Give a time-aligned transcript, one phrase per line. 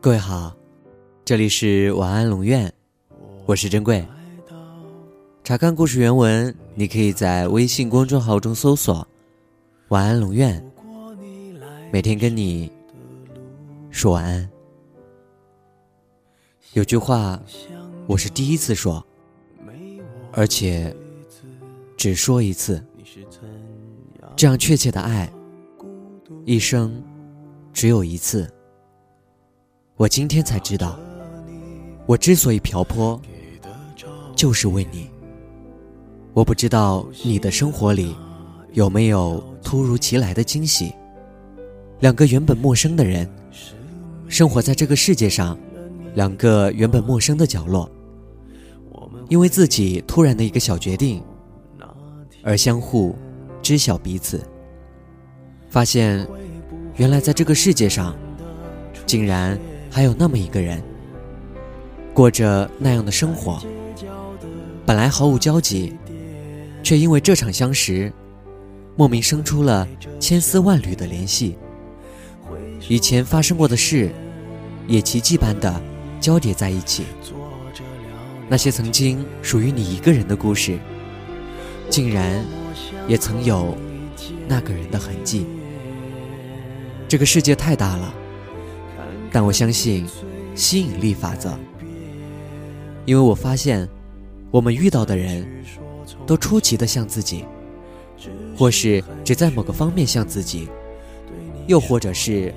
[0.00, 0.56] 各位好，
[1.24, 2.72] 这里是晚安龙院，
[3.46, 4.06] 我是珍贵。
[5.42, 9.06] 查看故事原文，你可以在微信公众号中搜索
[9.88, 10.64] “晚安龙院”，
[11.92, 12.70] 每天跟你
[13.90, 14.48] 说晚安。
[16.74, 17.42] 有句话，
[18.06, 19.04] 我是第一次说，
[20.30, 20.94] 而且
[21.96, 22.80] 只说一次。
[24.36, 25.28] 这样确切的爱，
[26.44, 27.02] 一生
[27.72, 28.48] 只有一次。
[29.98, 30.96] 我今天才知道，
[32.06, 33.20] 我之所以瓢泼，
[34.36, 35.10] 就是为你。
[36.32, 38.14] 我不知道你的生活里
[38.74, 40.94] 有没有突如其来的惊喜。
[41.98, 43.28] 两个原本陌生的人，
[44.28, 45.58] 生活在这个世界上，
[46.14, 47.90] 两个原本陌生的角落，
[49.28, 51.20] 因为自己突然的一个小决定，
[52.44, 53.16] 而相互
[53.60, 54.40] 知晓彼此，
[55.68, 56.24] 发现
[56.94, 58.14] 原来在这个世界上，
[59.04, 59.58] 竟然。
[59.90, 60.82] 还有那么一个人，
[62.14, 63.60] 过着那样的生活，
[64.86, 65.96] 本来毫无交集，
[66.82, 68.12] 却因为这场相识，
[68.96, 69.88] 莫名生出了
[70.20, 71.56] 千丝万缕的联系。
[72.88, 74.10] 以前发生过的事，
[74.86, 75.82] 也奇迹般的
[76.20, 77.04] 交叠在一起。
[78.48, 80.78] 那些曾经属于你一个人的故事，
[81.90, 82.44] 竟然
[83.06, 83.76] 也曾有
[84.46, 85.46] 那个人的痕迹。
[87.08, 88.14] 这个世界太大了。
[89.30, 90.06] 但我相信
[90.54, 91.56] 吸引力法则，
[93.04, 93.88] 因为我发现，
[94.50, 95.46] 我们遇到的人
[96.26, 97.44] 都出奇的像自己，
[98.56, 100.68] 或是只在某个方面像自己，
[101.66, 102.52] 又或者是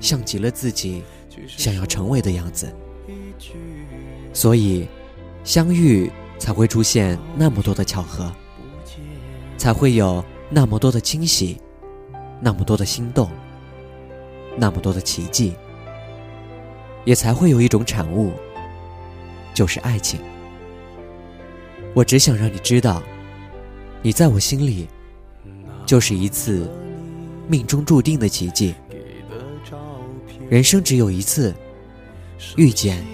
[0.00, 1.02] 像极了自己
[1.46, 2.72] 想要成为的样子。
[4.32, 4.86] 所以，
[5.44, 8.32] 相遇才会出现那么多的巧合，
[9.58, 11.58] 才会有那么多的惊喜，
[12.40, 13.28] 那么多的心动，
[14.56, 15.52] 那么多的奇迹。
[17.04, 18.32] 也才会有一种产物，
[19.54, 20.20] 就是爱情。
[21.94, 23.02] 我只想让你知道，
[24.00, 24.88] 你在我心里，
[25.84, 26.70] 就是一次
[27.48, 28.74] 命中注定的奇迹。
[30.48, 31.54] 人生只有一次，
[32.56, 33.04] 遇见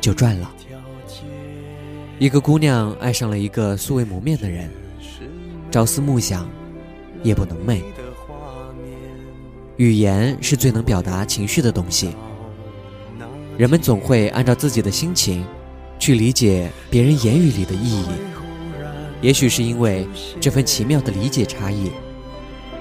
[0.00, 0.50] 就赚了。
[2.18, 4.70] 一个姑娘爱上了一个素未谋面的人，
[5.70, 6.48] 朝思暮想，
[7.22, 7.82] 夜不能寐。
[9.76, 12.14] 语言是最能表达情绪的东西。
[13.58, 15.44] 人们总会按照自己的心情，
[15.98, 18.06] 去理解别人言语里的意义。
[19.20, 20.06] 也许是因为
[20.40, 21.92] 这份奇妙的理解差异，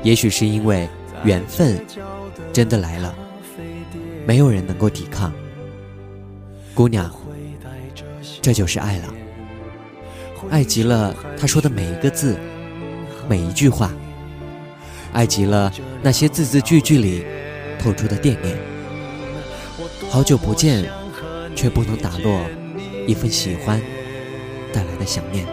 [0.02, 0.88] 也许是因为
[1.24, 1.86] 缘分
[2.52, 3.14] 真的来了，
[4.26, 5.32] 没有人能够抵抗。
[6.74, 7.14] 姑娘，
[8.42, 9.14] 这就是爱了。
[10.50, 12.36] 爱极了他说的每一个字，
[13.30, 13.92] 每一句话，
[15.14, 15.72] 爱极了
[16.02, 17.24] 那些字字句句里
[17.78, 18.71] 透出的惦念。
[20.12, 20.92] 好久不见，
[21.56, 22.46] 却不能打落
[23.08, 23.82] 一份喜欢
[24.74, 25.48] 带来的想念。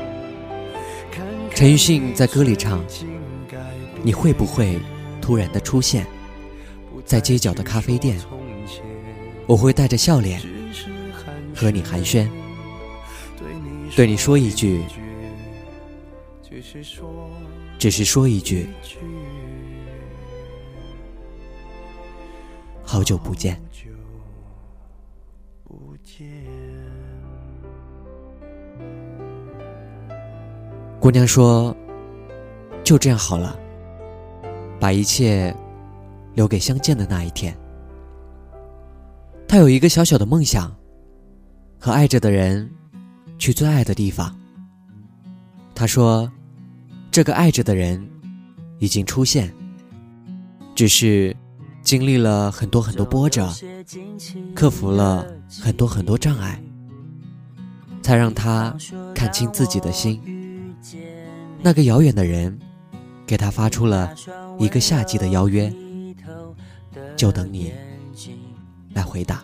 [1.55, 2.85] 陈奕迅在歌里唱
[4.03, 4.81] ：“你会不会
[5.23, 6.05] 突然的出现
[7.05, 8.19] 在街角的咖啡店？
[9.47, 10.43] 我会带着笑脸
[11.55, 12.29] 和你寒暄，
[13.95, 14.83] 对你说一句，
[17.79, 18.67] 只是说一句，
[22.83, 23.57] 好久不见。”
[25.69, 26.27] 不见
[30.99, 31.77] 姑娘说
[32.83, 33.55] ：“就这样好了，
[34.81, 35.55] 把一切
[36.33, 37.55] 留给相见的那一天。”
[39.47, 40.75] 她有一个小小的梦想，
[41.79, 42.69] 和爱着的人
[43.39, 44.35] 去最爱的地方。
[45.75, 46.33] 她说
[47.13, 48.03] ：“这个爱着的人
[48.79, 49.53] 已经出现，
[50.75, 51.37] 只是
[51.89, 53.51] 经历了很多很多波折，
[54.55, 56.63] 克服了很多很多障碍，
[58.03, 58.77] 才让他
[59.15, 60.21] 看清自己的心。”
[61.65, 62.59] 那个遥远的人，
[63.27, 64.15] 给他发出了
[64.59, 65.73] 一个夏季的邀约，
[67.17, 67.73] 就等你
[68.93, 69.43] 来回答。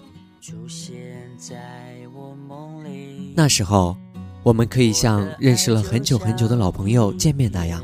[3.35, 3.97] 那时候，
[4.43, 7.83] 我们可以像认识了很久很久的老朋友见面那样，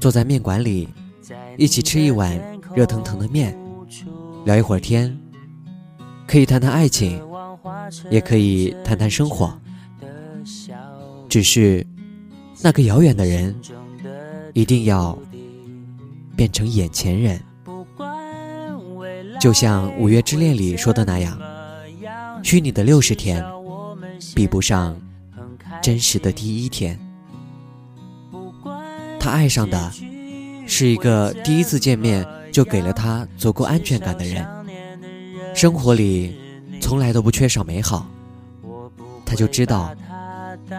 [0.00, 0.88] 坐在面馆里，
[1.56, 3.56] 一起吃一碗热腾腾的面，
[4.44, 5.16] 聊一会儿天，
[6.26, 7.20] 可以谈谈爱情，
[8.10, 9.58] 也可以谈谈生活，
[11.28, 11.86] 只是。
[12.64, 13.52] 那个遥远的人，
[14.52, 15.18] 一定要
[16.36, 17.42] 变成眼前人，
[19.40, 21.36] 就像《五月之恋》里说的那样，
[22.44, 23.44] 虚拟的六十天，
[24.32, 24.96] 比不上
[25.82, 26.96] 真实的第一天。
[29.18, 29.92] 他爱上的，
[30.64, 34.46] 是一个第一次见面就给了他足够安全感的人，
[35.54, 36.38] 生活里
[36.80, 38.06] 从来都不缺少美好，
[39.24, 39.92] 他就知道，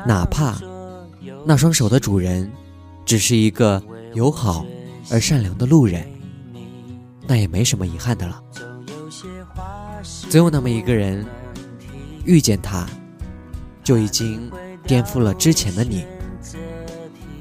[0.06, 0.56] 哪怕
[1.44, 2.50] 那双手的主人
[3.06, 3.82] 只是一个
[4.14, 4.64] 友好
[5.10, 6.06] 而善良的路人，
[7.28, 8.42] 那也没什么遗憾的了。
[10.30, 11.26] 总有那么一个人，
[12.24, 12.86] 遇见他，
[13.84, 14.52] 就已经
[14.86, 16.06] 颠覆了之前的你。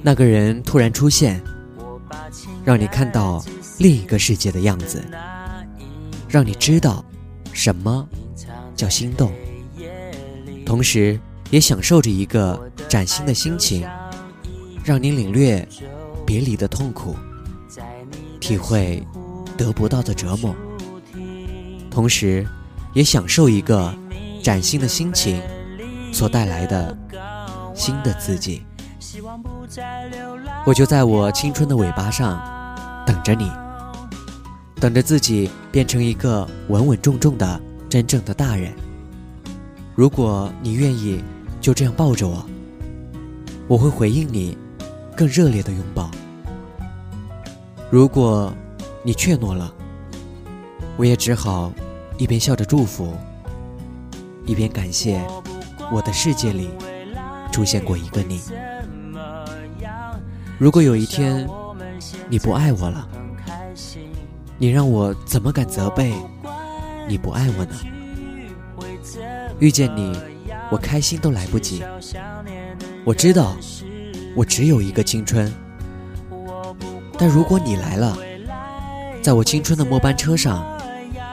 [0.00, 1.40] 那个人突然出现，
[2.64, 3.44] 让你看到
[3.82, 5.02] 另一个世界的样子，
[6.28, 7.04] 让你知道。
[7.52, 8.08] 什么
[8.74, 9.30] 叫心动？
[10.64, 11.20] 同时，
[11.50, 12.58] 也享受着一个
[12.88, 13.86] 崭新的心情，
[14.82, 15.68] 让你领略
[16.24, 17.14] 别离的痛苦，
[18.40, 19.02] 体会
[19.58, 20.54] 得不到的折磨。
[21.90, 22.46] 同时，
[22.94, 23.94] 也享受一个
[24.42, 25.42] 崭新的心情
[26.10, 26.96] 所带来的
[27.74, 28.62] 新的自己。
[30.64, 32.40] 我就在我青春的尾巴上
[33.04, 33.50] 等着你。
[34.82, 38.72] 等着自己变成一个稳稳重重的真正的大人。
[39.94, 41.22] 如果你愿意
[41.60, 42.44] 就这样抱着我，
[43.68, 44.58] 我会回应你
[45.16, 46.10] 更热烈的拥抱。
[47.92, 48.52] 如果
[49.04, 49.72] 你怯懦了，
[50.96, 51.72] 我也只好
[52.18, 53.14] 一边笑着祝福，
[54.46, 55.24] 一边感谢
[55.92, 56.68] 我的世界里
[57.52, 58.40] 出现过一个你。
[60.58, 61.48] 如果有一天
[62.28, 63.08] 你不爱我了，
[64.62, 66.14] 你让我怎么敢责备
[67.08, 67.74] 你不爱我呢？
[69.58, 70.16] 遇见你，
[70.70, 71.82] 我开心都来不及。
[73.04, 73.56] 我知道，
[74.36, 75.52] 我只有一个青春。
[77.18, 78.16] 但如果你来了，
[79.20, 80.64] 在我青春的末班车上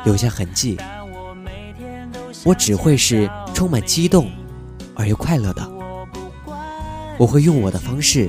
[0.04, 0.76] 留下痕迹，
[2.44, 4.31] 我只会是充满激动
[4.96, 5.72] 而又快乐的。
[7.20, 8.28] 我会用我的方式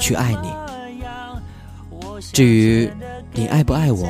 [0.00, 0.50] 去爱你。
[2.32, 2.90] 至于……
[3.36, 4.08] 你爱不爱我，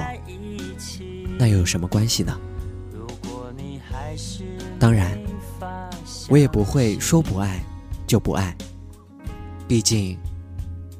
[1.38, 2.38] 那又有什么关系呢？
[4.79, 5.19] 当然，
[6.29, 7.65] 我也不会说不爱
[8.06, 8.55] 就不爱。
[9.67, 10.19] 毕竟，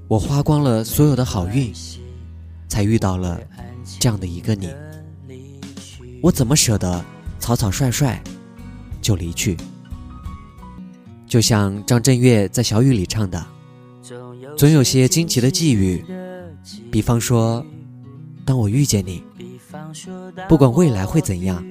[0.09, 1.71] 我花光了所有的好运，
[2.67, 3.39] 才遇到了
[4.01, 4.71] 这样的一个你。
[6.23, 7.05] 我怎么舍得
[7.39, 8.19] 草草率率
[9.03, 9.55] 就离去？
[11.27, 13.47] 就像张震岳在小雨里唱的
[14.57, 16.03] ：“总有些惊奇的际遇，
[16.91, 17.63] 比方说。”
[18.45, 19.23] 当我遇见你，
[20.49, 21.65] 不管未来会怎样，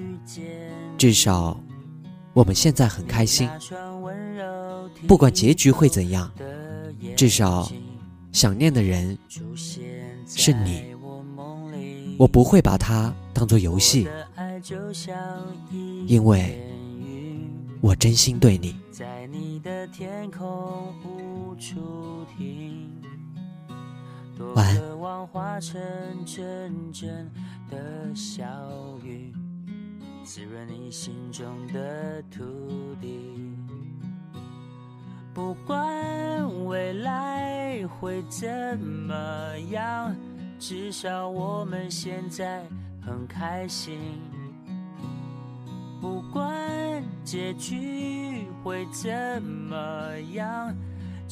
[0.97, 1.59] 至少
[2.33, 3.49] 我们现在很开心。
[5.07, 6.31] 不管结局会怎样，
[7.15, 7.69] 至少
[8.31, 9.17] 想念的人
[10.25, 10.93] 是你。
[12.17, 14.07] 我不会把它当做游戏，
[16.05, 16.59] 因为
[17.81, 18.75] 我真心对你。
[18.99, 19.33] 晚安。
[21.53, 22.01] 化成阵
[22.79, 23.12] 阵的
[24.39, 24.93] 晚安。
[25.31, 25.81] 化成
[26.25, 27.31] 阵阵
[27.71, 28.43] 的小
[29.03, 29.33] 雨，
[30.23, 32.43] 滋润你心中的土
[33.01, 33.55] 地。
[35.33, 40.15] 不管未来会怎么样，
[40.59, 42.63] 至少我们现在
[43.01, 43.97] 很开心。
[46.01, 50.75] 不管结局会怎么样，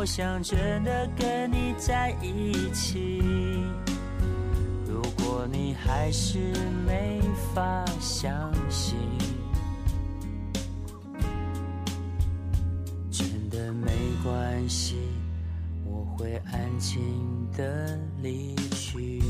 [0.00, 3.22] 我想真的跟你在一起。
[4.88, 6.38] 如果你还是
[6.86, 7.20] 没
[7.54, 8.96] 法相信，
[13.10, 13.90] 真的没
[14.24, 14.96] 关系，
[15.84, 17.02] 我会安静
[17.54, 19.20] 的离去。